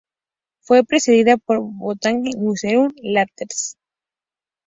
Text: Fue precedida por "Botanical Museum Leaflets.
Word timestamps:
Fue 0.63 0.83
precedida 0.83 1.37
por 1.37 1.59
"Botanical 1.61 2.41
Museum 2.41 2.89
Leaflets. 3.03 3.77